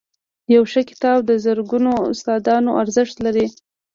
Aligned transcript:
•یو 0.53 0.63
ښه 0.71 0.81
کتاب 0.89 1.17
د 1.25 1.31
زرګونو 1.45 1.91
استادانو 2.11 2.71
ارزښت 2.81 3.15
لري. 3.25 3.45